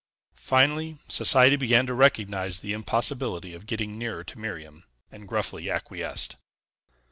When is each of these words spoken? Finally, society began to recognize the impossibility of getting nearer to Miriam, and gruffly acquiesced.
Finally, 0.39 0.97
society 1.07 1.55
began 1.55 1.85
to 1.85 1.93
recognize 1.93 2.61
the 2.61 2.73
impossibility 2.73 3.53
of 3.53 3.67
getting 3.67 3.99
nearer 3.99 4.23
to 4.23 4.39
Miriam, 4.39 4.83
and 5.11 5.27
gruffly 5.27 5.69
acquiesced. 5.69 6.37